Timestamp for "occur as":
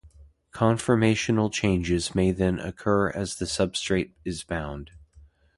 2.57-3.35